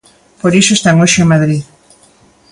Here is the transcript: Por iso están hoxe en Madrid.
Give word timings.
Por 0.41 0.51
iso 0.61 0.71
están 0.75 0.99
hoxe 1.01 1.19
en 1.21 1.29
Madrid. 1.33 1.61